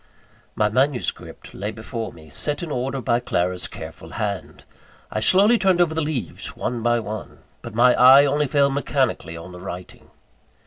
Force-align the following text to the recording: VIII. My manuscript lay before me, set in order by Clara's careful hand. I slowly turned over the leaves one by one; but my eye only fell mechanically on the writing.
VIII. 0.01 0.41
My 0.55 0.69
manuscript 0.69 1.53
lay 1.53 1.69
before 1.69 2.11
me, 2.11 2.27
set 2.27 2.63
in 2.63 2.71
order 2.71 2.99
by 3.01 3.19
Clara's 3.19 3.67
careful 3.67 4.13
hand. 4.13 4.63
I 5.11 5.19
slowly 5.19 5.59
turned 5.59 5.79
over 5.79 5.93
the 5.93 6.01
leaves 6.01 6.55
one 6.57 6.81
by 6.81 6.99
one; 6.99 7.43
but 7.61 7.75
my 7.75 7.93
eye 7.93 8.25
only 8.25 8.47
fell 8.47 8.71
mechanically 8.71 9.37
on 9.37 9.51
the 9.51 9.61
writing. 9.61 10.09